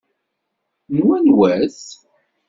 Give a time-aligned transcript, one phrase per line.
[0.93, 1.81] N wanwa-t?